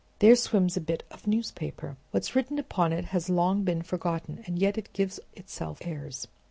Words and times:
There 0.17 0.35
swims 0.35 0.75
a 0.75 0.81
bit 0.81 1.03
of 1.11 1.27
newspaper. 1.27 1.95
What's 2.09 2.35
written 2.35 2.57
upon 2.57 2.91
it 2.91 3.05
has 3.13 3.29
long 3.29 3.61
been 3.63 3.83
forgotten, 3.83 4.43
and 4.47 4.57
yet 4.57 4.75
it 4.75 4.91
gives 4.93 5.19
itself 5.35 5.77
airs. 5.81 6.27